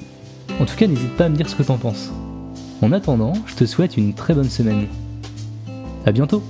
En 0.60 0.64
tout 0.64 0.76
cas, 0.76 0.86
n'hésite 0.86 1.16
pas 1.16 1.26
à 1.26 1.28
me 1.28 1.36
dire 1.36 1.48
ce 1.48 1.54
que 1.54 1.62
t'en 1.62 1.76
penses. 1.76 2.10
En 2.82 2.92
attendant, 2.92 3.34
je 3.46 3.54
te 3.54 3.66
souhaite 3.66 3.96
une 3.96 4.14
très 4.14 4.34
bonne 4.34 4.50
semaine. 4.50 4.86
A 6.06 6.12
bientôt 6.12 6.42